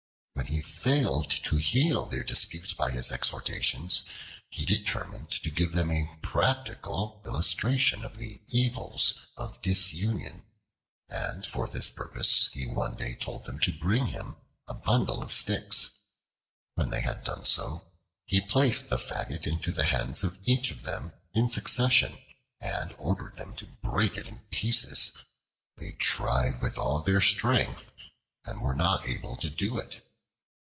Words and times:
When 0.33 0.47
he 0.47 0.61
failed 0.63 1.29
to 1.43 1.57
heal 1.57 2.07
their 2.07 2.23
disputes 2.23 2.73
by 2.73 2.89
his 2.89 3.11
exhortations, 3.11 4.03
he 4.49 4.65
determined 4.65 5.29
to 5.43 5.51
give 5.51 5.71
them 5.73 5.91
a 5.91 6.09
practical 6.23 7.21
illustration 7.25 8.03
of 8.03 8.17
the 8.17 8.41
evils 8.47 9.19
of 9.37 9.61
disunion; 9.61 10.43
and 11.07 11.45
for 11.45 11.67
this 11.67 11.87
purpose 11.87 12.49
he 12.53 12.65
one 12.65 12.95
day 12.95 13.13
told 13.13 13.45
them 13.45 13.59
to 13.59 13.71
bring 13.71 14.07
him 14.07 14.35
a 14.67 14.73
bundle 14.73 15.21
of 15.21 15.31
sticks. 15.31 15.99
When 16.73 16.89
they 16.89 17.01
had 17.01 17.23
done 17.23 17.45
so, 17.45 17.85
he 18.25 18.41
placed 18.41 18.89
the 18.89 18.97
faggot 18.97 19.45
into 19.45 19.71
the 19.71 19.85
hands 19.85 20.23
of 20.23 20.39
each 20.43 20.71
of 20.71 20.81
them 20.81 21.13
in 21.33 21.49
succession, 21.49 22.17
and 22.59 22.95
ordered 22.97 23.37
them 23.37 23.53
to 23.57 23.67
break 23.83 24.17
it 24.17 24.27
in 24.27 24.39
pieces. 24.49 25.11
They 25.77 25.91
tried 25.91 26.61
with 26.63 26.79
all 26.79 27.01
their 27.01 27.21
strength, 27.21 27.91
and 28.43 28.59
were 28.59 28.75
not 28.75 29.07
able 29.07 29.37
to 29.37 29.49
do 29.49 29.77
it. 29.77 30.03